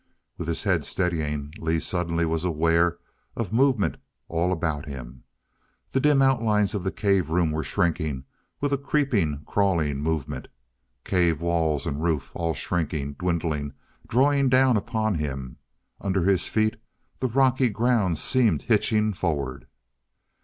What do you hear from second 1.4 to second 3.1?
Lee suddenly was aware